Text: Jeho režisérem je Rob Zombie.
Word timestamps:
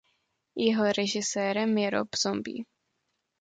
Jeho 0.55 0.83
režisérem 0.91 1.77
je 1.77 1.89
Rob 1.89 2.07
Zombie. 2.15 2.65